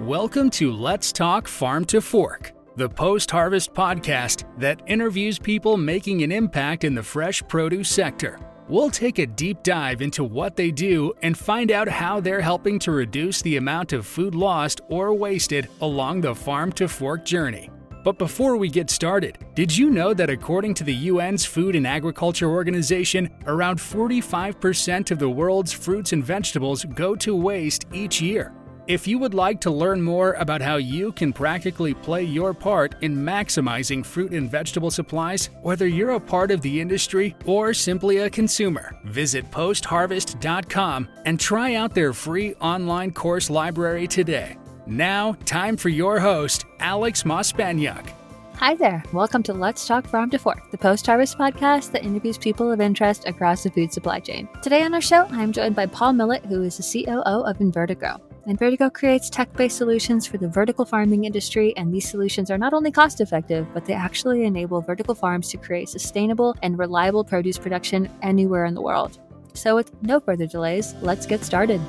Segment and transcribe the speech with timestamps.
[0.00, 6.22] Welcome to Let's Talk Farm to Fork, the post harvest podcast that interviews people making
[6.22, 8.38] an impact in the fresh produce sector.
[8.68, 12.78] We'll take a deep dive into what they do and find out how they're helping
[12.80, 17.70] to reduce the amount of food lost or wasted along the farm to fork journey.
[18.04, 21.86] But before we get started, did you know that according to the UN's Food and
[21.86, 28.52] Agriculture Organization, around 45% of the world's fruits and vegetables go to waste each year?
[28.88, 32.94] If you would like to learn more about how you can practically play your part
[33.02, 38.18] in maximizing fruit and vegetable supplies, whether you're a part of the industry or simply
[38.18, 44.56] a consumer, visit postharvest.com and try out their free online course library today.
[44.86, 48.12] Now, time for your host, Alex Mospanyuk.
[48.54, 49.02] Hi there.
[49.12, 52.80] Welcome to Let's Talk Farm to Fork, the post harvest podcast that interviews people of
[52.80, 54.48] interest across the food supply chain.
[54.62, 58.20] Today on our show, I'm joined by Paul Millett, who is the COO of InvertiGro.
[58.46, 62.72] InvertiGro creates tech based solutions for the vertical farming industry, and these solutions are not
[62.72, 67.58] only cost effective, but they actually enable vertical farms to create sustainable and reliable produce
[67.58, 69.18] production anywhere in the world.
[69.54, 71.80] So, with no further delays, let's get started.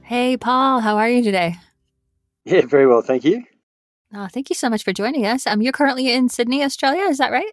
[0.00, 1.56] Hey, Paul, how are you today?
[2.46, 3.44] Yeah, very well, thank you.
[4.14, 5.46] Oh, thank you so much for joining us.
[5.46, 7.52] Um, you're currently in Sydney, Australia, is that right?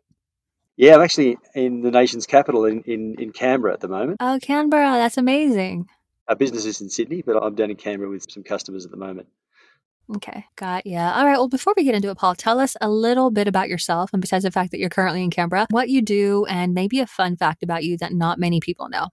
[0.77, 4.17] Yeah, I'm actually in the nation's capital in, in, in Canberra at the moment.
[4.21, 5.89] Oh, Canberra, that's amazing.
[6.27, 8.97] Our business is in Sydney, but I'm down in Canberra with some customers at the
[8.97, 9.27] moment.
[10.15, 11.13] Okay, got yeah.
[11.13, 11.37] All right.
[11.37, 14.21] Well, before we get into it, Paul, tell us a little bit about yourself, and
[14.21, 17.37] besides the fact that you're currently in Canberra, what you do, and maybe a fun
[17.37, 19.07] fact about you that not many people know.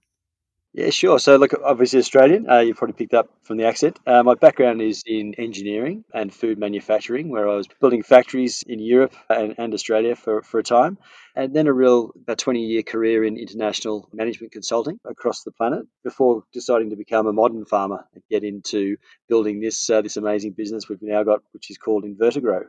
[0.73, 1.19] Yeah, sure.
[1.19, 2.49] So, look, obviously Australian.
[2.49, 3.99] Uh, you probably picked up from the accent.
[4.07, 8.79] Uh, my background is in engineering and food manufacturing, where I was building factories in
[8.79, 10.97] Europe and, and Australia for, for a time,
[11.35, 15.85] and then a real about 20 year career in international management consulting across the planet
[16.05, 18.95] before deciding to become a modern farmer and get into
[19.27, 22.63] building this uh, this amazing business we've now got, which is called InvertiGro.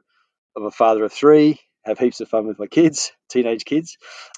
[0.56, 3.96] I'm a father of three, have heaps of fun with my kids, teenage kids,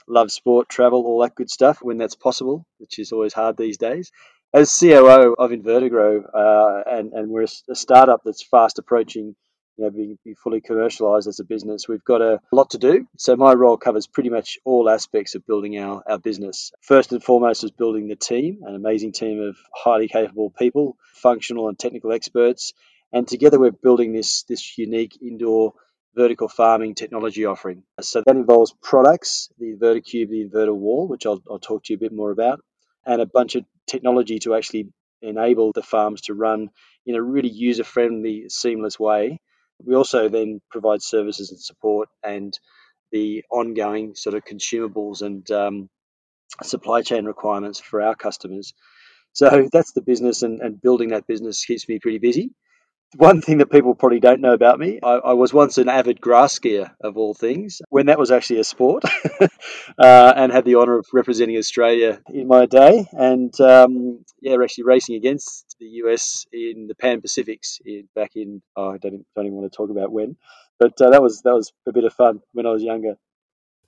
[0.08, 3.78] love sport, travel, all that good stuff when that's possible, which is always hard these
[3.78, 4.10] days.
[4.52, 9.34] As COO of InvertiGro, uh, and, and we're a startup that's fast approaching
[9.76, 13.06] you know, being, being fully commercialized as a business, we've got a lot to do.
[13.16, 16.72] So my role covers pretty much all aspects of building our, our business.
[16.80, 21.68] First and foremost is building the team, an amazing team of highly capable people, functional
[21.68, 22.72] and technical experts.
[23.12, 25.74] And together we're building this, this unique indoor
[26.14, 27.82] vertical farming technology offering.
[28.00, 31.96] So that involves products, the Inverticube, the inverter wall, which I'll, I'll talk to you
[31.96, 32.60] a bit more about,
[33.04, 34.92] and a bunch of technology to actually
[35.22, 36.70] enable the farms to run
[37.06, 39.40] in a really user friendly, seamless way.
[39.84, 42.56] We also then provide services and support and
[43.10, 45.88] the ongoing sort of consumables and um,
[46.62, 48.72] supply chain requirements for our customers.
[49.32, 52.52] So that's the business, and, and building that business keeps me pretty busy
[53.16, 56.20] one thing that people probably don't know about me, I, I, was once an avid
[56.20, 59.04] grass skier of all things, when that was actually a sport,
[59.40, 63.06] uh, and had the honour of representing Australia in my day.
[63.12, 68.62] And um, yeah, actually racing against the US in the Pan Pacifics in, back in
[68.76, 70.36] oh, I don't, don't even want to talk about when,
[70.78, 73.16] but uh, that was that was a bit of fun when I was younger.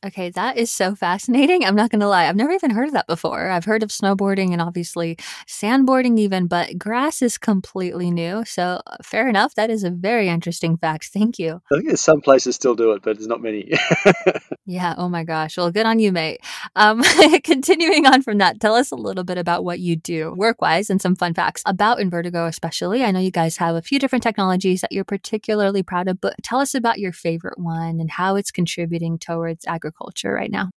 [0.04, 1.64] Okay, that is so fascinating.
[1.64, 2.26] I'm not going to lie.
[2.28, 3.48] I've never even heard of that before.
[3.48, 5.16] I've heard of snowboarding and obviously
[5.48, 8.44] sandboarding, even, but grass is completely new.
[8.44, 9.54] So, uh, fair enough.
[9.54, 11.06] That is a very interesting fact.
[11.12, 11.62] Thank you.
[11.72, 13.72] I think there's some places still do it, but there's not many.
[14.66, 14.94] yeah.
[14.98, 15.56] Oh my gosh.
[15.56, 16.40] Well, good on you, mate.
[16.76, 17.02] Um,
[17.42, 20.90] continuing on from that, tell us a little bit about what you do work wise
[20.90, 23.02] and some fun facts about InvertiGro, especially.
[23.02, 26.34] I know you guys have a few different technologies that you're particularly proud of, but
[26.42, 30.70] tell us about your favorite one and how it's contributing towards agriculture agriculture right now?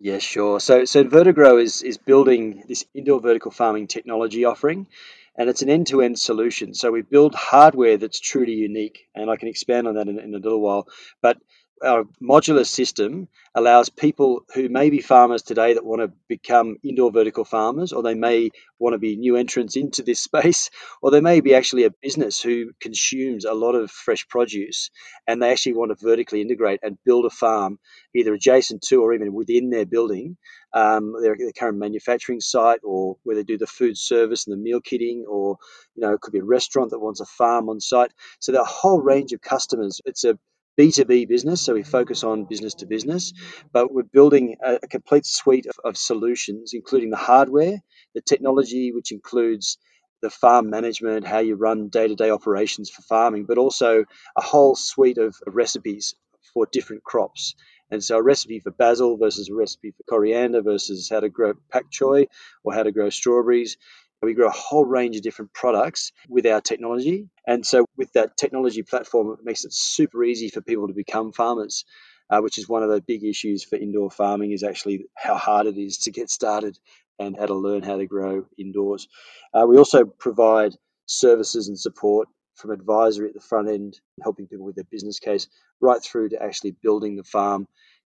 [0.00, 0.58] Yeah, sure.
[0.60, 4.88] So, so Vertigrow is is building this indoor vertical farming technology offering,
[5.36, 6.74] and it's an end-to-end solution.
[6.74, 10.34] So we build hardware that's truly unique, and I can expand on that in, in
[10.34, 10.88] a little while.
[11.20, 11.38] But
[11.84, 17.10] our modular system allows people who may be farmers today that want to become indoor
[17.10, 20.70] vertical farmers, or they may want to be new entrants into this space,
[21.02, 24.90] or they may be actually a business who consumes a lot of fresh produce
[25.26, 27.78] and they actually want to vertically integrate and build a farm
[28.14, 30.36] either adjacent to or even within their building,
[30.74, 34.62] um, their, their current manufacturing site, or where they do the food service and the
[34.62, 35.56] meal kitting, or
[35.94, 38.12] you know it could be a restaurant that wants a farm on site.
[38.40, 40.00] So there are a whole range of customers.
[40.04, 40.38] It's a
[40.78, 43.32] B2B business, so we focus on business to business,
[43.72, 47.82] but we're building a, a complete suite of, of, solutions, including the hardware,
[48.14, 49.78] the technology, which includes
[50.22, 54.04] the farm management, how you run day to day operations for farming, but also
[54.36, 56.14] a whole suite of recipes
[56.54, 57.54] for different crops.
[57.90, 61.52] And so, a recipe for basil versus a recipe for coriander versus how to grow
[61.70, 62.26] pak choi
[62.64, 63.76] or how to grow strawberries
[64.22, 67.28] We grow a whole range of different products with our technology.
[67.46, 71.32] And so, with that technology platform, it makes it super easy for people to become
[71.32, 71.84] farmers.
[72.30, 75.66] Uh, which is one of the big issues for indoor farming is actually how hard
[75.66, 76.78] it is to get started
[77.18, 79.06] and how to learn how to grow indoors.
[79.52, 80.72] Uh, we also provide
[81.06, 85.48] services and support from advisory at the front end, helping people with their business case,
[85.80, 87.66] right through to actually building the farm,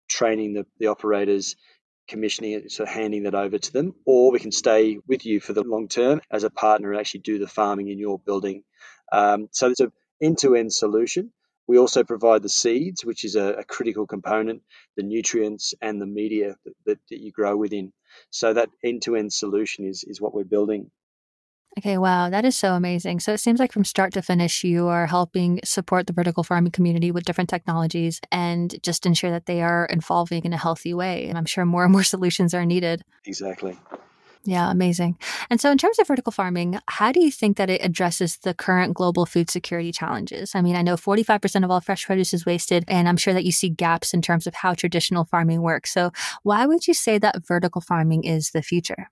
[0.08, 1.56] training the, the operators,
[2.12, 5.54] commissioning it, so handing that over to them, or we can stay with you for
[5.54, 8.62] the long term as a partner and actually do the farming in your building.
[9.20, 11.32] Um, so it's an end-to-end solution.
[11.66, 14.62] We also provide the seeds, which is a, a critical component,
[14.96, 17.92] the nutrients and the media that, that, that you grow within.
[18.30, 20.90] So that end-to-end solution is is what we're building.
[21.78, 23.20] Okay, wow, that is so amazing.
[23.20, 26.72] So it seems like from start to finish, you are helping support the vertical farming
[26.72, 31.28] community with different technologies and just ensure that they are evolving in a healthy way.
[31.28, 33.02] And I'm sure more and more solutions are needed.
[33.24, 33.78] Exactly.
[34.44, 35.18] Yeah, amazing.
[35.50, 38.54] And so, in terms of vertical farming, how do you think that it addresses the
[38.54, 40.56] current global food security challenges?
[40.56, 43.44] I mean, I know 45% of all fresh produce is wasted, and I'm sure that
[43.44, 45.92] you see gaps in terms of how traditional farming works.
[45.92, 46.10] So,
[46.42, 49.10] why would you say that vertical farming is the future?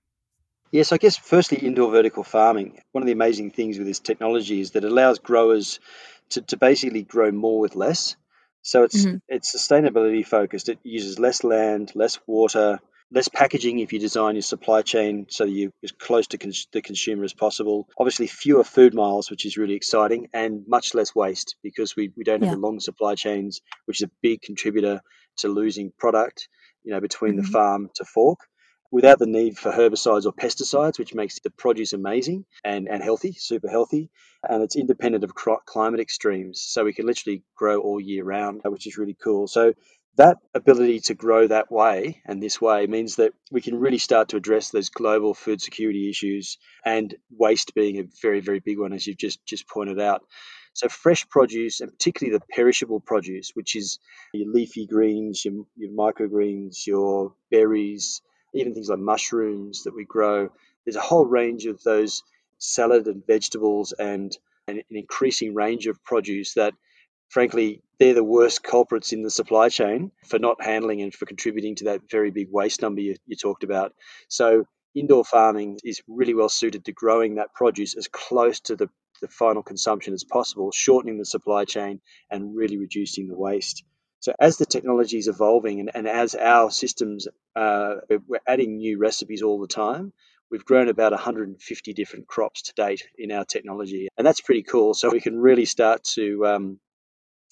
[0.71, 2.79] Yes, I guess firstly, indoor vertical farming.
[2.93, 5.81] One of the amazing things with this technology is that it allows growers
[6.29, 8.15] to, to basically grow more with less.
[8.61, 9.17] So it's mm-hmm.
[9.27, 10.69] it's sustainability focused.
[10.69, 12.79] It uses less land, less water,
[13.11, 16.67] less packaging if you design your supply chain so that you're as close to cons-
[16.71, 17.89] the consumer as possible.
[17.97, 22.23] Obviously, fewer food miles, which is really exciting, and much less waste because we, we
[22.23, 22.49] don't yeah.
[22.49, 25.01] have the long supply chains, which is a big contributor
[25.37, 26.47] to losing product,
[26.83, 27.41] you know, between mm-hmm.
[27.41, 28.39] the farm to fork
[28.91, 33.31] without the need for herbicides or pesticides, which makes the produce amazing and, and healthy,
[33.31, 34.09] super healthy.
[34.47, 36.61] And it's independent of climate extremes.
[36.61, 39.47] So we can literally grow all year round, which is really cool.
[39.47, 39.73] So
[40.17, 44.29] that ability to grow that way and this way means that we can really start
[44.29, 48.91] to address those global food security issues and waste being a very, very big one,
[48.91, 50.21] as you've just, just pointed out.
[50.73, 53.99] So fresh produce, and particularly the perishable produce, which is
[54.33, 58.21] your leafy greens, your, your microgreens, your berries,
[58.53, 60.49] even things like mushrooms that we grow.
[60.85, 62.23] There's a whole range of those
[62.57, 64.37] salad and vegetables and,
[64.67, 66.73] an increasing range of produce that,
[67.29, 71.75] frankly, they're the worst culprits in the supply chain for not handling and for contributing
[71.75, 73.93] to that very big waste number you, you talked about.
[74.29, 78.89] So, indoor farming is really well suited to growing that produce as close to the,
[79.21, 83.83] the final consumption as possible, shortening the supply chain and really reducing the waste.
[84.21, 87.95] So as the technology is evolving and, and as our systems, uh,
[88.27, 90.13] we're adding new recipes all the time.
[90.51, 94.93] We've grown about 150 different crops to date in our technology, and that's pretty cool.
[94.93, 96.79] So we can really start to, um,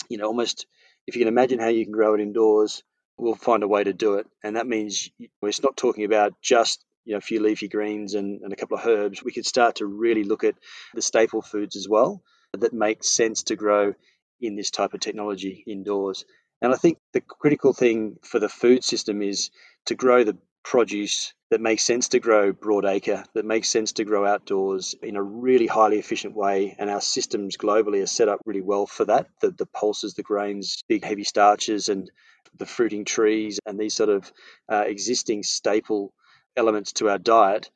[0.10, 0.68] you know, almost
[1.08, 2.84] if you can imagine how you can grow it indoors,
[3.18, 4.28] we'll find a way to do it.
[4.44, 5.10] And that means
[5.42, 8.78] it's not talking about just you know, a few leafy greens and, and a couple
[8.78, 9.24] of herbs.
[9.24, 10.56] We could start to really look at
[10.94, 12.22] the staple foods as well
[12.54, 13.96] that make sense to grow
[14.42, 16.26] in this type of technology indoors.
[16.62, 19.50] And I think the critical thing for the food system is
[19.86, 24.26] to grow the produce that makes sense to grow broadacre, that makes sense to grow
[24.26, 26.76] outdoors in a really highly efficient way.
[26.78, 29.28] And our systems globally are set up really well for that.
[29.42, 32.12] The, the pulses, the grains, big heavy starches, and
[32.58, 34.32] the fruiting trees, and these sort of
[34.72, 36.14] uh, existing staple
[36.56, 37.70] elements to our diet,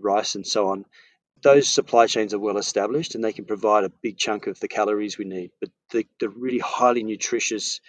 [0.00, 0.84] rice and so on.
[1.42, 4.68] Those supply chains are well established and they can provide a big chunk of the
[4.68, 5.50] calories we need.
[5.60, 7.80] But the, the really highly nutritious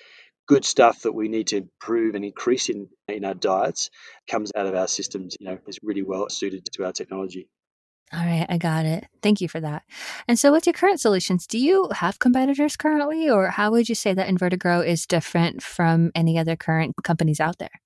[0.51, 3.89] good stuff that we need to improve and increase in, in our diets
[4.29, 7.47] comes out of our systems, you know, is really well suited to our technology.
[8.11, 9.05] All right, I got it.
[9.23, 9.83] Thank you for that.
[10.27, 13.95] And so, with your current solutions, do you have competitors currently, or how would you
[13.95, 17.79] say that InvertiGro is different from any other current companies out there?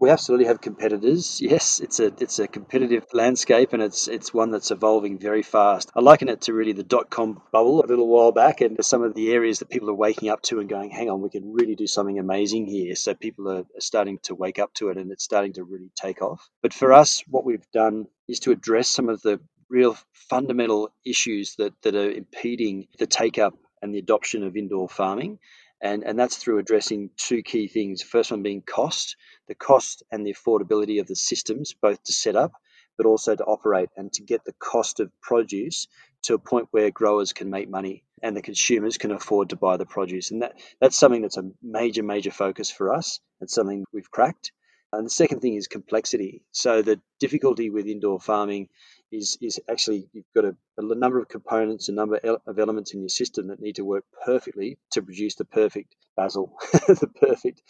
[0.00, 1.40] We absolutely have competitors.
[1.50, 5.90] Yes, it's a it's a competitive landscape, and it's it's one that's evolving very fast.
[5.94, 9.02] I liken it to really the dot com bubble a little while back, and some
[9.02, 11.52] of the areas that people are waking up to and going, "Hang on, we can
[11.52, 15.12] really do something amazing here." So people are starting to wake up to it, and
[15.12, 16.48] it's starting to really take off.
[16.62, 19.38] But for us, what we've done is to address some of the
[19.68, 24.88] real fundamental issues that that are impeding the take up and the adoption of indoor
[24.88, 25.38] farming.
[25.82, 28.02] And, and that's through addressing two key things.
[28.02, 29.16] First one being cost
[29.48, 32.52] the cost and the affordability of the systems, both to set up
[33.00, 35.88] but also to operate and to get the cost of produce
[36.22, 39.78] to a point where growers can make money and the consumers can afford to buy
[39.78, 40.30] the produce.
[40.30, 43.18] And that, that's something that's a major, major focus for us.
[43.40, 44.52] It's something we've cracked.
[44.92, 46.42] And the second thing is complexity.
[46.52, 48.68] So the difficulty with indoor farming
[49.12, 53.00] is is actually you've got a, a number of components, a number of elements in
[53.00, 57.62] your system that need to work perfectly to produce the perfect basil, the perfect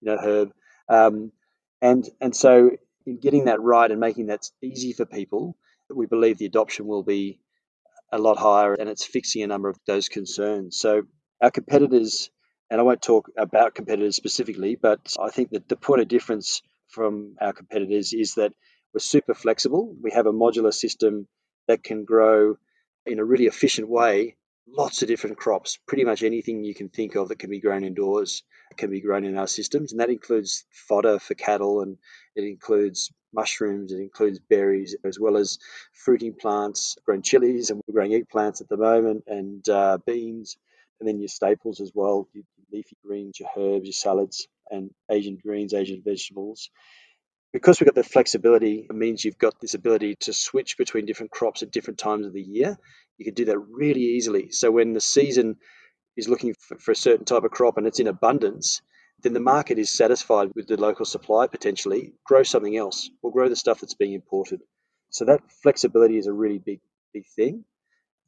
[0.00, 0.52] you know herb
[0.88, 1.32] um,
[1.82, 2.70] and and so
[3.06, 5.56] in getting that right and making that easy for people,
[5.94, 7.40] we believe the adoption will be
[8.12, 10.78] a lot higher and it's fixing a number of those concerns.
[10.78, 11.02] So
[11.42, 12.30] our competitors,
[12.70, 16.62] and I won't talk about competitors specifically, but I think that the point of difference
[16.88, 18.52] from our competitors is that
[18.92, 19.94] we're super flexible.
[20.02, 21.26] We have a modular system
[21.66, 22.56] that can grow
[23.06, 24.36] in a really efficient way
[24.76, 25.78] lots of different crops.
[25.86, 28.42] Pretty much anything you can think of that can be grown indoors
[28.76, 31.96] can be grown in our systems, and that includes fodder for cattle, and
[32.36, 35.58] it includes mushrooms, it includes berries, as well as
[35.92, 40.56] fruiting plants, growing chilies, and we're growing eggplants at the moment, and uh, beans,
[41.00, 45.38] and then your staples as well, your leafy greens, your herbs, your salads, and Asian
[45.42, 46.70] greens, Asian vegetables.
[47.52, 51.32] Because we've got the flexibility, it means you've got this ability to switch between different
[51.32, 52.76] crops at different times of the year.
[53.16, 54.50] You can do that really easily.
[54.50, 55.56] So when the season
[56.16, 58.82] is looking for, for a certain type of crop and it's in abundance,
[59.22, 63.48] then the market is satisfied with the local supply potentially, grow something else or grow
[63.48, 64.60] the stuff that's being imported.
[65.10, 66.80] So that flexibility is a really big,
[67.14, 67.64] big thing.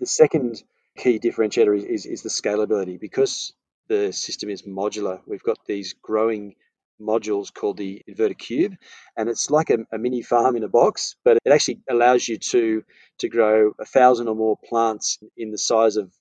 [0.00, 0.62] The second
[0.96, 2.98] key differentiator is, is, is the scalability.
[2.98, 3.52] Because
[3.88, 6.54] the system is modular, we've got these growing
[7.00, 8.76] modules called the Inverticube
[9.16, 12.36] and it's like a, a, mini farm in a box but it actually allows you
[12.36, 12.82] to
[13.18, 16.12] to grow a thousand or more plants in the size of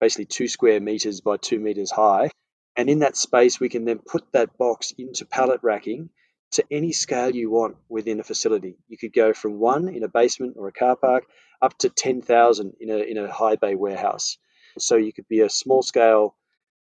[0.00, 2.30] basically two square meters by two meters high.
[2.76, 6.10] And in that space, we can then put that box into pallet racking
[6.52, 8.76] to any scale you want within a facility.
[8.88, 11.24] You could go from one in a basement or a car park
[11.60, 14.38] up to 10,000 in a, in a high bay warehouse.
[14.78, 16.36] So you could be a small scale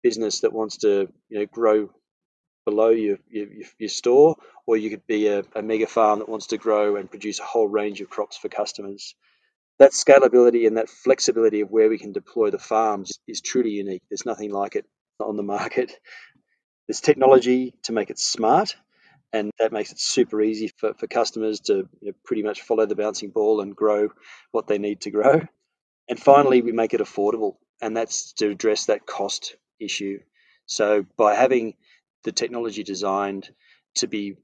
[0.02, 1.90] business that wants to you know, grow
[2.64, 3.46] below your, your,
[3.78, 7.10] your store, or you could be a, a mega farm that wants to grow and
[7.10, 9.14] produce a whole range of crops for customers
[9.78, 14.02] that scalability and that flexibility of where we can deploy the farms is truly unique.
[14.08, 14.86] There's nothing like it
[15.18, 15.92] on the market.
[16.86, 18.76] There's technology to make it smart,
[19.32, 22.86] and that makes it super easy for, for customers to you know, pretty much follow
[22.86, 24.10] the bouncing ball and grow
[24.50, 25.40] what they need to grow.
[26.08, 30.20] And finally, we make it affordable, and that's to address that cost issue.
[30.66, 31.74] So, by having
[32.24, 33.50] the technology designed
[33.96, 34.36] to be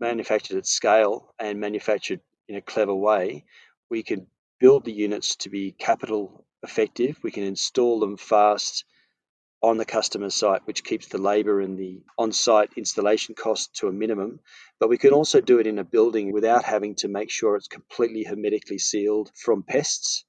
[0.00, 3.44] manufactured at scale and manufactured in a clever way,
[3.90, 4.26] we can
[4.58, 7.18] build the units to be capital effective.
[7.22, 8.84] We can install them fast
[9.62, 13.88] on the customer site, which keeps the labour and the on site installation cost to
[13.88, 14.40] a minimum.
[14.78, 17.68] But we can also do it in a building without having to make sure it's
[17.68, 20.24] completely hermetically sealed from pests.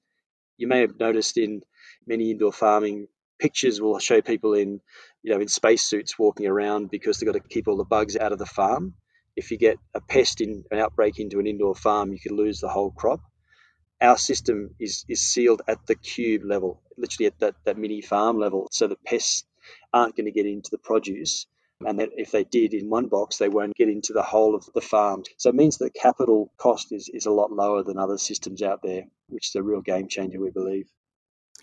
[0.56, 1.62] You may have noticed in
[2.06, 4.80] many indoor farming pictures will show people in
[5.28, 8.32] you know in spacesuits walking around because they've got to keep all the bugs out
[8.32, 8.94] of the farm.
[9.36, 12.60] If you get a pest in an outbreak into an indoor farm, you could lose
[12.60, 13.20] the whole crop
[14.00, 18.38] our system is is sealed at the cube level, literally at that, that mini farm
[18.38, 19.44] level, so the pests
[19.92, 21.46] aren't going to get into the produce.
[21.86, 24.68] And that if they did in one box, they won't get into the whole of
[24.74, 25.22] the farm.
[25.36, 28.82] So it means that capital cost is, is a lot lower than other systems out
[28.82, 30.88] there, which is a real game changer, we believe.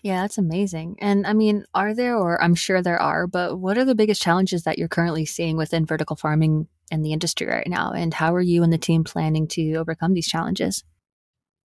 [0.06, 0.98] Yeah, that's amazing.
[1.00, 4.22] And I mean, are there, or I'm sure there are, but what are the biggest
[4.22, 7.90] challenges that you're currently seeing within vertical farming in the industry right now?
[7.90, 10.84] And how are you and the team planning to overcome these challenges?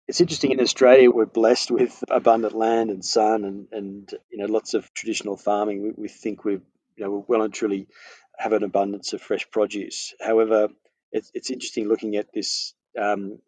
[0.07, 4.45] It's interesting in Australia, we're blessed with abundant land and sun and, and you know,
[4.45, 5.83] lots of traditional farming.
[5.83, 6.61] We, we think we're,
[6.95, 7.89] you know, we well and truly
[8.37, 10.13] have an abundance of fresh produce.
[10.21, 10.69] However,
[11.11, 13.39] it's, it's interesting looking at this um,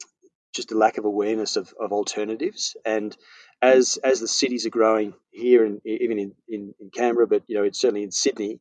[0.54, 2.76] just a lack of awareness of, of alternatives.
[2.86, 3.16] And
[3.62, 7.56] as as the cities are growing here and even in, in, in Canberra, but you
[7.56, 8.60] know, it's certainly in Sydney,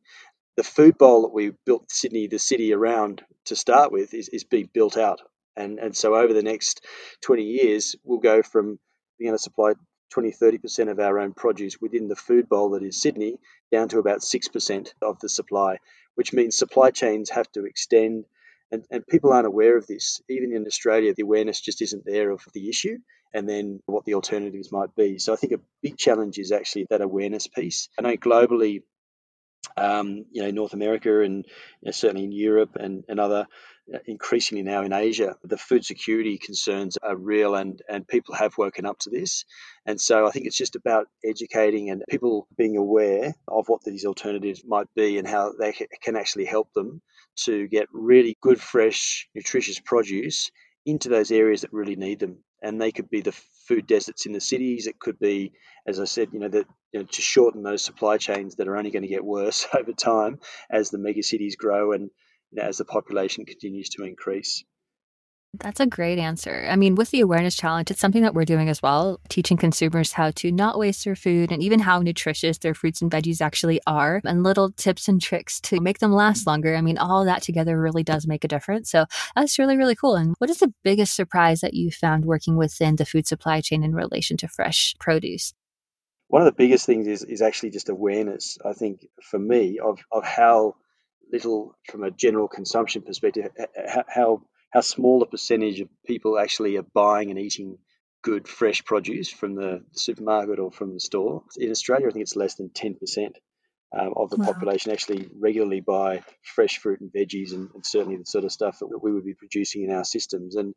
[0.57, 4.43] the food bowl that we built Sydney, the city around to start with, is, is
[4.43, 5.21] being built out
[5.55, 6.85] and, and so over the next
[7.21, 8.79] 20 years, we'll go from
[9.19, 9.73] being able to supply
[10.11, 13.37] 20, 30% of our own produce within the food bowl that is Sydney
[13.71, 15.77] down to about 6% of the supply,
[16.15, 18.25] which means supply chains have to extend.
[18.71, 20.21] And, and people aren't aware of this.
[20.29, 22.97] Even in Australia, the awareness just isn't there of the issue
[23.33, 25.17] and then what the alternatives might be.
[25.19, 27.89] So I think a big challenge is actually that awareness piece.
[27.97, 28.83] I know globally,
[29.77, 33.47] um, you know, North America and you know, certainly in Europe and, and other
[33.93, 38.57] uh, increasingly now in Asia, the food security concerns are real and, and people have
[38.57, 39.45] woken up to this.
[39.85, 44.05] And so I think it's just about educating and people being aware of what these
[44.05, 47.01] alternatives might be and how they can actually help them
[47.45, 50.51] to get really good, fresh, nutritious produce
[50.85, 52.37] into those areas that really need them.
[52.61, 53.31] And they could be the
[53.67, 54.87] food deserts in the cities.
[54.87, 55.53] It could be,
[55.87, 58.77] as I said, you know, that you know, to shorten those supply chains that are
[58.77, 62.09] only going to get worse over time as the mega cities grow and
[62.51, 64.63] you know, as the population continues to increase.
[65.59, 66.65] That's a great answer.
[66.69, 70.13] I mean, with the awareness challenge, it's something that we're doing as well, teaching consumers
[70.13, 73.81] how to not waste their food and even how nutritious their fruits and veggies actually
[73.85, 76.77] are, and little tips and tricks to make them last longer.
[76.77, 78.89] I mean, all that together really does make a difference.
[78.89, 79.05] So
[79.35, 80.15] that's really, really cool.
[80.15, 83.83] And what is the biggest surprise that you found working within the food supply chain
[83.83, 85.53] in relation to fresh produce?
[86.31, 89.99] One of the biggest things is, is actually just awareness, I think, for me, of,
[90.11, 90.75] of how
[91.31, 93.49] little, from a general consumption perspective,
[94.07, 97.77] how how small a percentage of people actually are buying and eating
[98.23, 101.43] good fresh produce from the supermarket or from the store.
[101.57, 102.95] In Australia, I think it's less than 10%
[103.97, 104.45] um, of the wow.
[104.45, 108.79] population actually regularly buy fresh fruit and veggies and, and, certainly the sort of stuff
[108.79, 110.55] that we would be producing in our systems.
[110.55, 110.73] And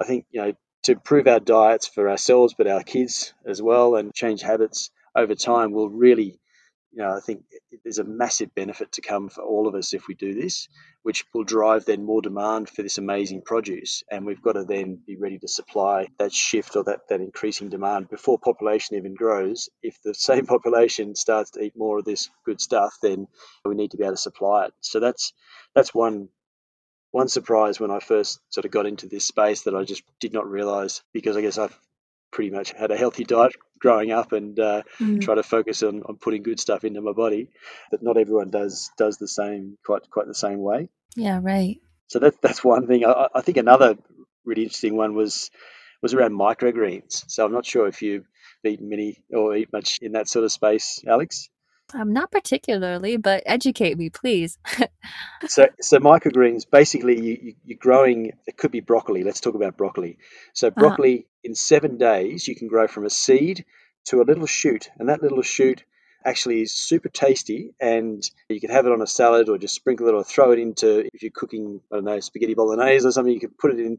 [0.00, 0.52] I think, you know,
[0.84, 5.34] to improve our diets for ourselves, but our kids as well, and change habits over
[5.34, 6.38] time will really
[6.96, 7.42] you know, I think
[7.84, 10.66] there's a massive benefit to come for all of us if we do this,
[11.02, 14.02] which will drive then more demand for this amazing produce.
[14.10, 17.68] And we've got to then be ready to supply that shift or that, that increasing
[17.68, 19.68] demand before population even grows.
[19.82, 23.26] If the same population starts to eat more of this good stuff, then
[23.66, 24.72] we need to be able to supply it.
[24.80, 25.34] So that's
[25.74, 26.30] that's one
[27.10, 30.32] one surprise when I first sort of got into this space that I just did
[30.32, 31.78] not realize because I guess I've
[32.30, 35.20] pretty much had a healthy diet growing up and uh, mm.
[35.20, 37.50] try to focus on, on putting good stuff into my body.
[37.90, 40.88] But not everyone does does the same quite quite the same way.
[41.14, 41.80] Yeah, right.
[42.08, 43.04] So that's that's one thing.
[43.04, 43.96] I, I think another
[44.44, 45.50] really interesting one was
[46.02, 47.24] was around microgreens.
[47.28, 48.26] So I'm not sure if you've
[48.64, 51.48] eaten many or eat much in that sort of space, Alex.
[51.94, 54.58] Um, not particularly, but educate me, please.
[55.46, 58.32] so, so microgreens basically you, you, are growing.
[58.46, 59.22] It could be broccoli.
[59.22, 60.18] Let's talk about broccoli.
[60.52, 60.80] So, uh-huh.
[60.80, 61.40] broccoli uh-huh.
[61.44, 63.64] in seven days you can grow from a seed
[64.06, 65.84] to a little shoot, and that little shoot
[66.24, 67.72] actually is super tasty.
[67.80, 70.58] And you can have it on a salad or just sprinkle it or throw it
[70.58, 73.32] into if you're cooking I don't know spaghetti bolognese or something.
[73.32, 73.98] You could put it in,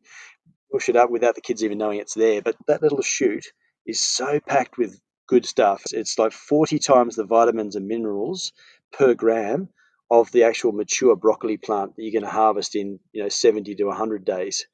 [0.72, 2.42] push it up without the kids even knowing it's there.
[2.42, 3.46] But that little shoot
[3.86, 5.84] is so packed with good stuff.
[5.92, 8.54] It's like 40 times the vitamins and minerals
[8.92, 9.70] per gram
[10.10, 13.76] of the actual mature broccoli plant that you're going to harvest in, you know, 70
[13.76, 14.68] to 100 days.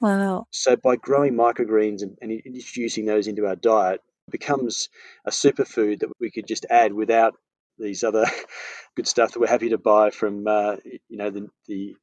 [0.00, 0.46] Wow.
[0.50, 4.88] So by growing microgreens and, and introducing those into our diet, it becomes
[5.24, 7.34] a superfood that we could just add without
[7.78, 8.26] these other
[8.96, 11.96] good stuff that we're happy to buy from, uh, you know, the, the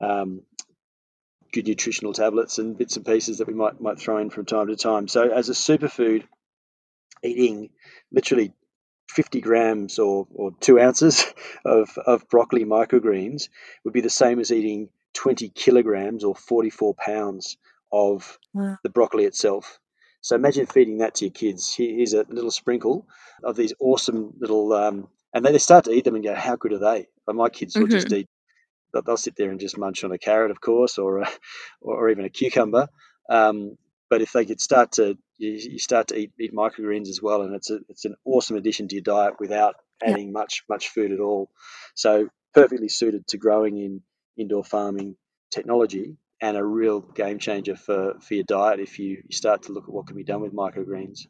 [0.00, 0.42] um,
[1.52, 4.66] good nutritional tablets and bits and pieces that we might might throw in from time
[4.68, 5.08] to time.
[5.08, 6.24] So as a superfood,
[7.22, 7.70] eating
[8.12, 8.52] literally
[9.10, 11.24] 50 grams or, or two ounces
[11.64, 13.48] of, of broccoli microgreens
[13.84, 17.56] would be the same as eating 20 kilograms or 44 pounds
[17.92, 18.76] of wow.
[18.82, 19.78] the broccoli itself.
[20.20, 21.72] So imagine feeding that to your kids.
[21.74, 23.06] Here's a little sprinkle
[23.44, 26.72] of these awesome little, um, and they start to eat them and go, "How good
[26.72, 27.92] are they?" But my kids will mm-hmm.
[27.92, 28.28] just eat.
[28.92, 31.28] They'll sit there and just munch on a carrot, of course, or a,
[31.80, 32.88] or even a cucumber.
[33.30, 33.78] Um,
[34.10, 37.42] but if they could start to you, you start to eat, eat microgreens as well,
[37.42, 41.12] and it's a, it's an awesome addition to your diet without adding much much food
[41.12, 41.50] at all.
[41.94, 44.02] So perfectly suited to growing in
[44.36, 45.16] indoor farming
[45.50, 49.72] technology and a real game changer for, for your diet if you, you start to
[49.72, 51.26] look at what can be done with microgreens.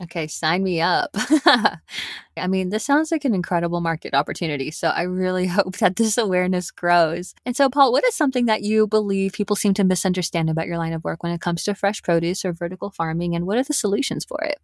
[0.00, 1.10] Okay, sign me up.
[1.14, 4.70] I mean, this sounds like an incredible market opportunity.
[4.70, 7.34] So I really hope that this awareness grows.
[7.44, 10.78] And so, Paul, what is something that you believe people seem to misunderstand about your
[10.78, 13.34] line of work when it comes to fresh produce or vertical farming?
[13.34, 14.58] And what are the solutions for it?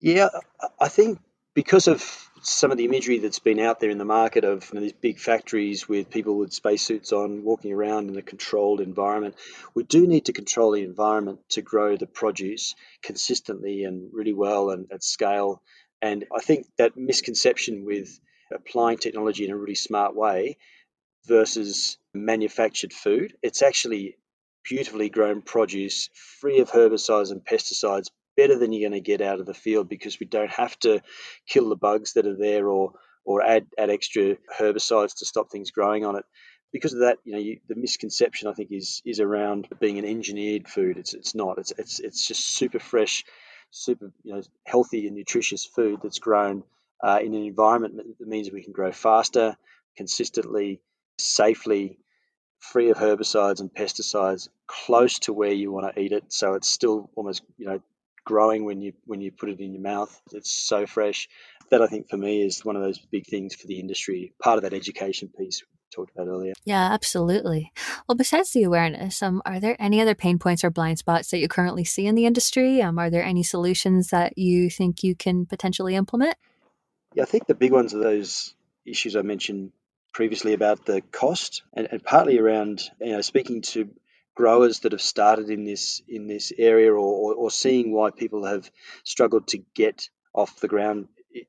[0.00, 0.28] Yeah,
[0.80, 1.18] I think
[1.54, 4.74] because of some of the imagery that's been out there in the market of you
[4.74, 9.34] know, these big factories with people with spacesuits on walking around in a controlled environment,
[9.74, 14.70] we do need to control the environment to grow the produce consistently and really well
[14.70, 15.62] and at scale.
[16.00, 18.18] And I think that misconception with
[18.52, 20.58] applying technology in a really smart way
[21.26, 24.16] versus manufactured food, it's actually
[24.64, 29.40] beautifully grown produce free of herbicides and pesticides better than you're going to get out
[29.40, 31.02] of the field because we don't have to
[31.48, 32.92] kill the bugs that are there or
[33.24, 36.24] or add add extra herbicides to stop things growing on it.
[36.72, 40.04] Because of that, you know, you, the misconception I think is is around being an
[40.04, 40.98] engineered food.
[40.98, 41.58] It's it's not.
[41.58, 43.24] It's it's it's just super fresh,
[43.70, 46.62] super you know healthy and nutritious food that's grown
[47.02, 49.56] uh, in an environment that means we can grow faster,
[49.96, 50.80] consistently,
[51.18, 51.98] safely,
[52.60, 56.24] free of herbicides and pesticides, close to where you want to eat it.
[56.28, 57.80] So it's still almost you know
[58.28, 60.20] growing when you when you put it in your mouth.
[60.32, 61.28] It's so fresh.
[61.70, 64.32] That I think for me is one of those big things for the industry.
[64.42, 66.52] Part of that education piece we talked about earlier.
[66.64, 67.72] Yeah, absolutely.
[68.06, 71.38] Well, besides the awareness, um, are there any other pain points or blind spots that
[71.38, 72.80] you currently see in the industry?
[72.82, 76.36] Um, are there any solutions that you think you can potentially implement?
[77.14, 78.54] Yeah, I think the big ones are those
[78.86, 79.72] issues I mentioned
[80.14, 83.90] previously about the cost and, and partly around you know speaking to
[84.38, 88.46] growers that have started in this in this area or, or, or seeing why people
[88.46, 88.70] have
[89.02, 91.08] struggled to get off the ground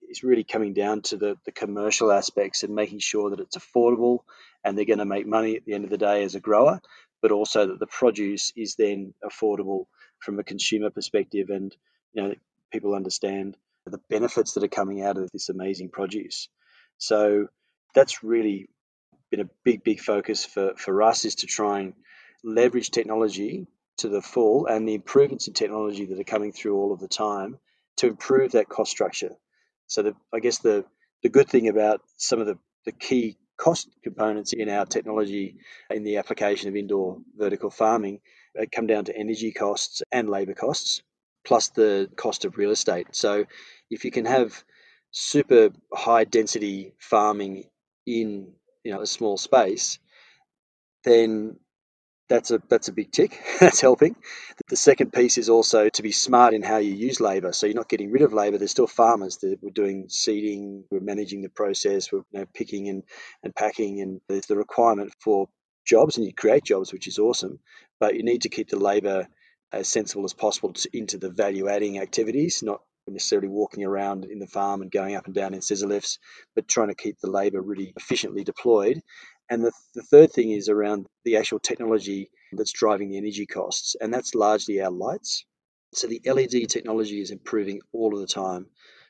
[0.10, 4.22] is really coming down to the, the commercial aspects and making sure that it's affordable
[4.64, 6.82] and they're going to make money at the end of the day as a grower,
[7.22, 9.86] but also that the produce is then affordable
[10.18, 11.76] from a consumer perspective and
[12.14, 12.34] you know
[12.72, 16.50] people understand the benefits that are coming out of this amazing produce.
[16.98, 17.50] So
[17.94, 18.68] that's really
[19.30, 21.94] been a big, big focus for, for us is to try and
[22.44, 26.94] leverage technology to the full and the improvements in technology that are coming through all
[26.94, 27.58] of the time
[27.98, 29.36] to improve that cost structure.
[29.88, 30.86] So the, I guess the,
[31.24, 35.58] the good thing about some of the, the key cost components in our technology
[35.90, 38.22] in the application of indoor vertical farming
[38.72, 41.02] come down to energy costs and labor costs,
[41.46, 43.08] plus the cost of real estate.
[43.12, 43.46] So
[43.90, 44.64] if you can have
[45.12, 47.66] super high density farming
[48.06, 50.00] in you know a small space,
[51.04, 51.58] then
[52.30, 53.42] that's a that's a big tick.
[53.60, 54.16] that's helping.
[54.70, 57.52] The second piece is also to be smart in how you use labour.
[57.52, 58.58] So you're not getting rid of labour.
[58.58, 62.88] There's still farmers that we're doing seeding, we're managing the process, we're you know, picking
[62.88, 63.04] and,
[63.44, 65.50] and packing, and there's the requirement for
[65.86, 67.60] jobs, and you create jobs, which is awesome.
[68.00, 69.28] But you need to keep the labour
[69.72, 74.38] as sensible as possible to, into the value adding activities, not necessarily walking around in
[74.38, 76.20] the farm and going up and down in scissor lifts,
[76.56, 79.02] but trying to keep the labour really efficiently deployed
[79.50, 83.96] and the, the third thing is around the actual technology that's driving the energy costs,
[84.00, 85.46] and that's largely our lights.
[85.94, 88.68] So the LED technology is improving all of the time.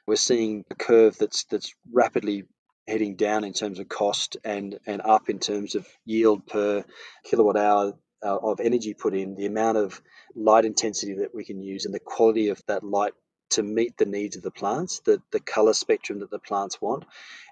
[0.08, 2.46] We're seeing a curve that's that's rapidly
[2.88, 6.86] heading down in terms of cost and and up in terms of yield per
[7.26, 9.36] kilowatt hour uh, of energy put in.
[9.36, 10.02] The amount of
[10.36, 13.14] light intensity that we can use and the quality of that light
[13.52, 17.06] to meet the needs of the plants, the the color spectrum that the plants want.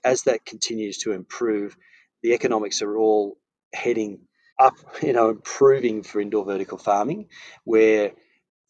[0.03, 1.75] As that continues to improve,
[2.27, 3.37] the economics are all
[3.73, 4.19] heading
[4.59, 7.29] up, you know, improving for indoor vertical farming,
[7.63, 8.11] where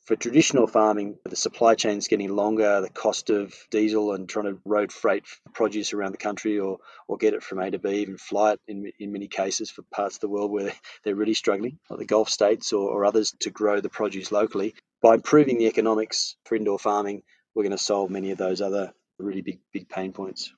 [0.05, 4.45] for traditional farming, the supply chain is getting longer, the cost of diesel and trying
[4.45, 7.89] to road freight produce around the country or, or get it from A to B,
[8.01, 10.71] even fly it in, in many cases for parts of the world where
[11.03, 14.75] they're really struggling, like the Gulf states or, or others, to grow the produce locally.
[15.01, 17.23] By improving the economics for indoor farming,
[17.55, 20.53] we're going to solve many of those other really big, big pain points.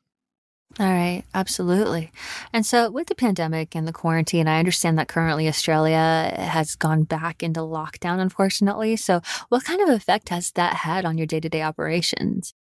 [0.77, 2.11] All right, absolutely.
[2.53, 7.03] And so, with the pandemic and the quarantine, I understand that currently Australia has gone
[7.03, 8.95] back into lockdown, unfortunately.
[8.95, 12.53] So, what kind of effect has that had on your day to day operations?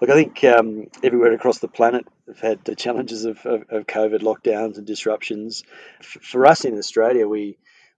[0.00, 3.86] Look, I think um, everywhere across the planet have had the challenges of, of, of
[3.86, 5.64] COVID lockdowns and disruptions.
[6.00, 7.56] F- for us in Australia, we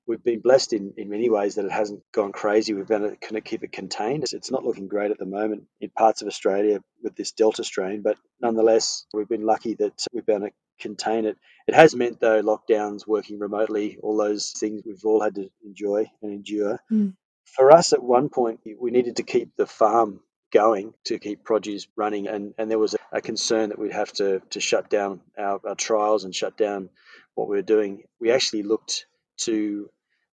[0.08, 2.72] we've been blessed in, in many ways that it hasn't gone crazy.
[2.72, 4.24] We've been able to keep it contained.
[4.32, 8.00] It's not looking great at the moment in parts of Australia with this Delta strain,
[8.00, 11.36] but nonetheless, we've been lucky that we've been able to contain it.
[11.66, 16.10] It has meant, though, lockdowns, working remotely, all those things we've all had to enjoy
[16.22, 16.80] and endure.
[16.90, 17.14] Mm.
[17.44, 21.86] For us, at one point, we needed to keep the farm going to keep produce
[21.94, 25.20] running and, and there was a, a concern that we'd have to, to shut down
[25.38, 26.88] our, our trials and shut down
[27.34, 28.04] what we were doing.
[28.18, 29.04] We actually looked
[29.38, 29.90] to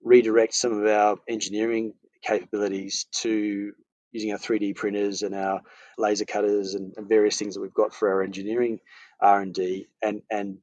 [0.03, 3.73] redirect some of our engineering capabilities to
[4.13, 5.63] using our 3D printers and our
[5.97, 8.81] laser cutters and, and various things that we've got for our engineering
[9.21, 10.59] R&D and and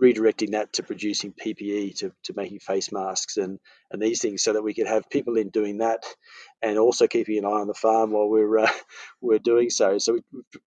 [0.00, 3.58] redirecting that to producing PPE to, to making face masks and,
[3.90, 6.04] and these things so that we could have people in doing that
[6.62, 8.70] and also keeping an eye on the farm while we're uh,
[9.20, 9.98] we're doing so.
[9.98, 10.22] So we,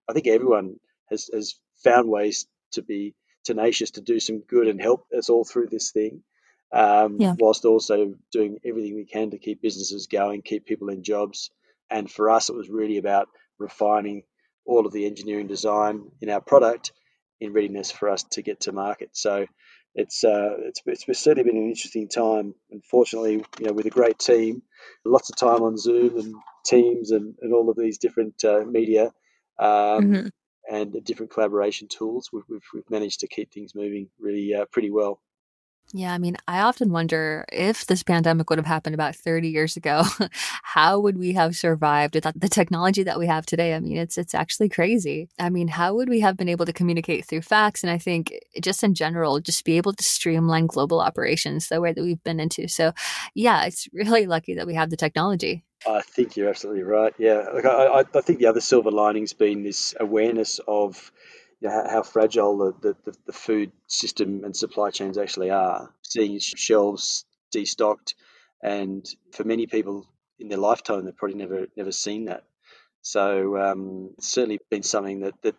[0.10, 0.76] I think everyone
[1.10, 5.46] has, has found ways to be tenacious to do some good and help us all
[5.46, 6.24] through this thing
[6.74, 7.36] um, yeah.
[7.38, 11.50] whilst also doing everything we can to keep businesses going, keep people in jobs.
[11.90, 13.28] And for us, it was really about
[13.60, 14.24] refining
[14.66, 16.94] all of the engineering design in our product
[17.40, 19.10] in readiness for us to get to market.
[19.14, 19.48] So
[19.96, 22.54] it's uh, it's, it's certainly been an interesting time.
[22.70, 24.62] Unfortunately, you know, with a great team,
[25.04, 29.12] lots of time on Zoom and Teams and, and all of these different uh, media
[29.60, 30.28] um, mm-hmm.
[30.72, 34.92] and different collaboration tools, we've, we've, we've, managed to keep things moving really uh, pretty
[34.92, 35.20] well.
[35.94, 39.76] Yeah, I mean, I often wonder if this pandemic would have happened about 30 years
[39.76, 40.04] ago,
[40.64, 43.74] how would we have survived without the technology that we have today?
[43.74, 45.28] I mean, it's it's actually crazy.
[45.38, 48.34] I mean, how would we have been able to communicate through fax and I think
[48.62, 52.40] just in general just be able to streamline global operations the way that we've been
[52.40, 52.70] into.
[52.70, 52.94] So,
[53.36, 55.64] yeah, it's really lucky that we have the technology.
[55.86, 57.14] I think you're absolutely right.
[57.18, 61.12] Yeah, like I, I think the other silver lining's been this awareness of
[61.62, 65.94] you know, how, fragile the, the, the, food system and supply chains actually are.
[66.02, 68.16] Seeing shelves destocked,
[68.64, 70.08] and for many people
[70.40, 72.44] in their lifetime, they've probably never never seen that.
[73.04, 75.56] So um, certainly been something that, that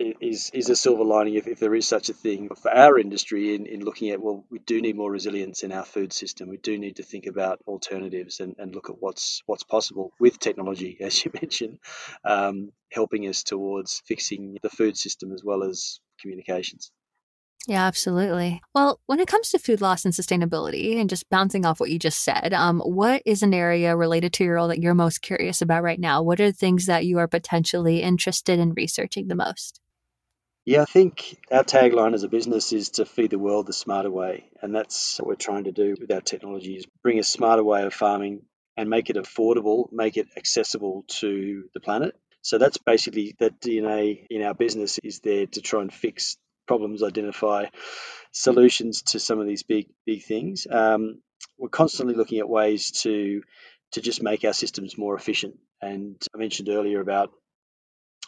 [0.00, 3.54] is is a silver lining if, if there is such a thing for our industry
[3.54, 6.56] in, in looking at well we do need more resilience in our food system we
[6.56, 10.96] do need to think about alternatives and, and look at what's what's possible with technology
[11.02, 11.78] as you mentioned
[12.24, 16.90] um, helping us towards fixing the food system as well as communications
[17.68, 18.62] yeah, absolutely.
[18.74, 21.98] Well, when it comes to food loss and sustainability, and just bouncing off what you
[21.98, 25.60] just said, um, what is an area related to your role that you're most curious
[25.60, 26.22] about right now?
[26.22, 29.78] What are the things that you are potentially interested in researching the most?
[30.66, 34.10] Yeah, I think our tagline as a business is to feed the world the smarter
[34.10, 34.50] way.
[34.60, 37.82] And that's what we're trying to do with our technology is bring a smarter way
[37.84, 38.42] of farming
[38.76, 42.14] and make it affordable, make it accessible to the planet.
[42.42, 47.02] So that's basically that DNA in our business is there to try and fix problems,
[47.02, 47.66] identify
[48.32, 50.66] solutions to some of these big big things.
[50.70, 51.20] Um,
[51.58, 53.42] we're constantly looking at ways to
[53.92, 55.58] to just make our systems more efficient.
[55.82, 57.32] And I mentioned earlier about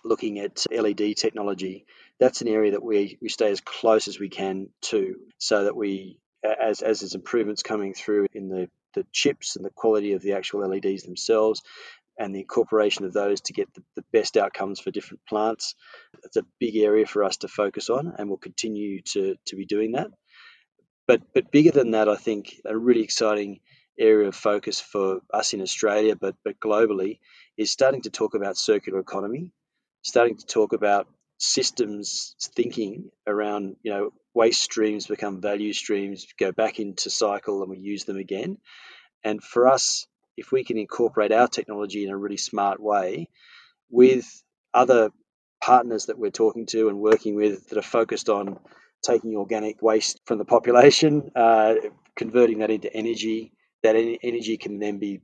[0.04, 1.86] looking at LED technology.
[2.18, 5.76] That's an area that we, we stay as close as we can to, so that
[5.76, 10.22] we, as as there's improvements coming through in the the chips and the quality of
[10.22, 11.62] the actual LEDs themselves,
[12.18, 15.74] and the incorporation of those to get the, the, best outcomes for different plants.
[16.24, 19.64] It's a big area for us to focus on, and we'll continue to, to be
[19.64, 20.08] doing that.
[21.06, 23.60] But, but bigger than that, I think a really exciting
[23.98, 27.18] area of focus for us in Australia, but, but globally,
[27.56, 29.50] is starting to talk about circular economy,
[30.02, 36.52] starting to talk about systems thinking around, you know, waste streams become value streams, go
[36.52, 38.58] back into cycle and we use them again.
[39.24, 43.28] And for us, if we can incorporate our technology in a really smart way
[43.90, 44.26] with
[44.72, 45.10] other
[45.62, 48.58] partners that we're talking to and working with that are focused on
[49.02, 51.74] taking organic waste from the population, uh,
[52.16, 53.52] converting that into energy.
[53.82, 55.22] That energy can then be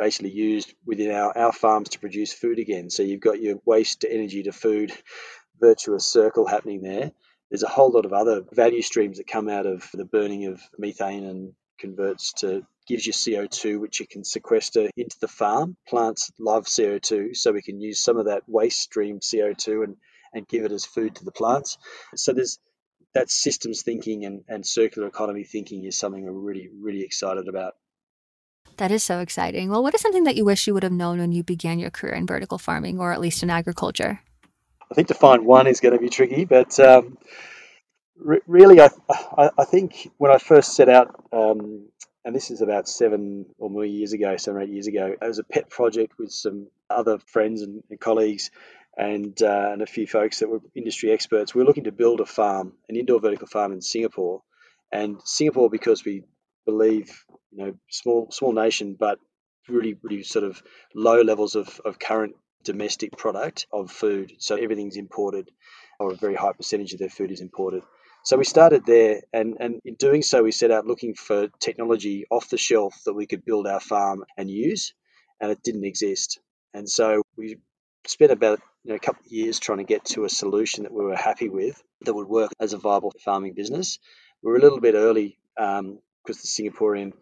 [0.00, 2.88] basically used within our, our farms to produce food again.
[2.88, 4.92] So you've got your waste to energy to food
[5.60, 7.12] virtuous circle happening there.
[7.50, 10.62] There's a whole lot of other value streams that come out of the burning of
[10.78, 15.76] methane and converts to gives you CO2, which you can sequester into the farm.
[15.86, 19.96] Plants love CO2, so we can use some of that waste stream CO2 and,
[20.32, 21.76] and give it as food to the plants.
[22.16, 22.58] So there's
[23.12, 27.74] that systems thinking and, and circular economy thinking is something we're really, really excited about.
[28.80, 29.68] That is so exciting.
[29.68, 31.90] Well, what is something that you wish you would have known when you began your
[31.90, 34.20] career in vertical farming or at least in agriculture?
[34.90, 37.18] I think to find one is going to be tricky, but um,
[38.16, 38.88] re- really, I,
[39.36, 41.90] I, I, think when I first set out um,
[42.24, 45.14] and this is about seven or more years ago, seven or eight years ago.
[45.20, 48.50] It was a pet project with some other friends and, and colleagues
[48.96, 51.54] and, uh, and a few folks that were industry experts.
[51.54, 54.42] We were looking to build a farm, an indoor vertical farm in Singapore.
[54.90, 56.24] And Singapore, because we
[56.66, 59.18] believe, you know, small small nation, but
[59.68, 60.62] really, really sort of
[60.94, 62.34] low levels of, of current
[62.64, 64.32] domestic product of food.
[64.38, 65.50] So everything's imported,
[65.98, 67.82] or a very high percentage of their food is imported.
[68.22, 72.26] So we started there, and, and in doing so, we set out looking for technology
[72.30, 74.92] off the shelf that we could build our farm and use,
[75.40, 76.38] and it didn't exist.
[76.74, 77.56] And so we
[78.06, 80.92] spent about you know, a couple of years trying to get to a solution that
[80.92, 83.98] we were happy with that would work as a viable farming business.
[84.42, 85.98] We were a little bit early um,
[86.30, 87.12] because the Singaporean,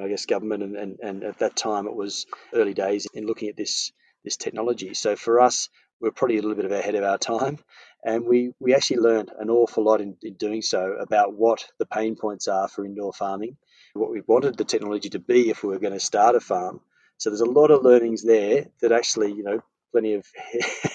[0.00, 3.48] I guess, government and, and, and at that time it was early days in looking
[3.48, 3.92] at this
[4.24, 4.94] this technology.
[4.94, 5.68] So for us,
[6.00, 7.58] we we're probably a little bit ahead of our time,
[8.04, 11.86] and we, we actually learned an awful lot in, in doing so about what the
[11.86, 13.56] pain points are for indoor farming,
[13.94, 16.80] what we wanted the technology to be if we were going to start a farm.
[17.18, 20.26] So there's a lot of learnings there that actually, you know, plenty of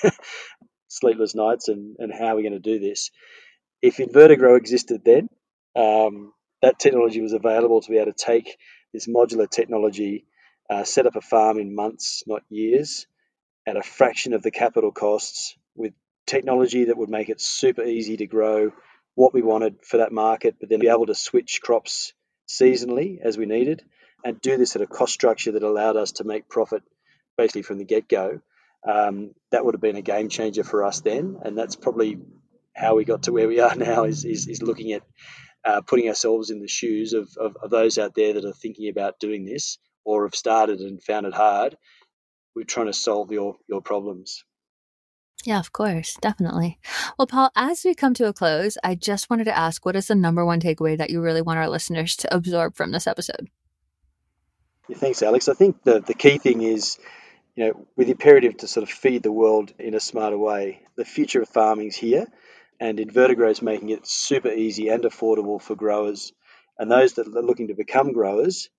[0.88, 3.12] sleepless nights and, and how we're going to do this.
[3.82, 5.30] If InvertiGro existed then,
[5.76, 8.58] um, that technology was available to be able to take
[8.94, 10.26] this modular technology,
[10.70, 13.06] uh, set up a farm in months, not years,
[13.66, 15.94] at a fraction of the capital costs with
[16.26, 18.72] technology that would make it super easy to grow
[19.16, 22.14] what we wanted for that market, but then be able to switch crops
[22.48, 23.84] seasonally as we needed
[24.24, 26.84] and do this at a cost structure that allowed us to make profit
[27.38, 28.40] basically from the get go.
[28.88, 32.20] Um, that would have been a game changer for us then, and that's probably
[32.76, 34.04] how we got to where we are now.
[34.06, 35.04] Is is, is looking at
[35.68, 38.90] uh, putting ourselves in the shoes of, of, of those out there that are thinking
[38.90, 41.76] about doing this or have started and found it hard.
[42.56, 44.44] We're trying to solve your your problems.
[45.46, 46.80] Yeah, of course, definitely.
[47.18, 50.08] Well, Paul, as we come to a close, I just wanted to ask what is
[50.08, 53.50] the number one takeaway that you really want our listeners to absorb from this episode?
[54.88, 55.48] Yeah, thanks, Alex.
[55.48, 56.98] I think the, the key thing is,
[57.56, 60.82] you know, with the imperative to sort of feed the world in a smarter way,
[60.96, 62.26] the future of farming is here,
[62.80, 66.34] and InvertiGro is making it super easy and affordable for growers
[66.78, 68.70] and those that are looking to become growers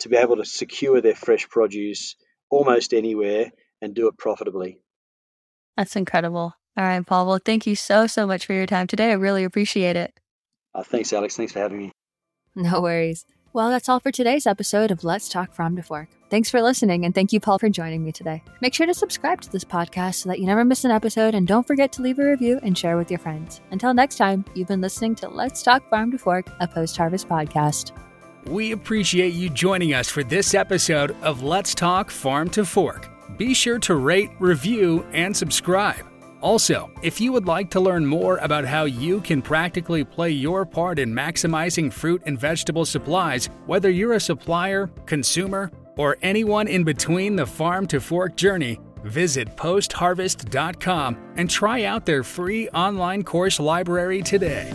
[0.00, 2.14] to be able to secure their fresh produce
[2.50, 3.50] almost anywhere
[3.82, 4.80] and do it profitably.
[5.76, 6.54] That's incredible.
[6.76, 7.26] All right, Paul.
[7.26, 9.10] Well, thank you so, so much for your time today.
[9.10, 10.18] I really appreciate it.
[10.74, 11.36] Uh, thanks, Alex.
[11.36, 11.92] Thanks for having me.
[12.54, 13.24] No worries.
[13.52, 16.08] Well, that's all for today's episode of Let's Talk Farm to Fork.
[16.30, 18.42] Thanks for listening, and thank you, Paul, for joining me today.
[18.60, 21.46] Make sure to subscribe to this podcast so that you never miss an episode, and
[21.46, 23.62] don't forget to leave a review and share with your friends.
[23.70, 27.30] Until next time, you've been listening to Let's Talk Farm to Fork, a post harvest
[27.30, 27.92] podcast.
[28.44, 33.08] We appreciate you joining us for this episode of Let's Talk Farm to Fork.
[33.38, 36.04] Be sure to rate, review, and subscribe.
[36.42, 40.66] Also, if you would like to learn more about how you can practically play your
[40.66, 46.84] part in maximizing fruit and vegetable supplies, whether you're a supplier, consumer, or anyone in
[46.84, 53.60] between the farm to fork journey, visit postharvest.com and try out their free online course
[53.60, 54.72] library today.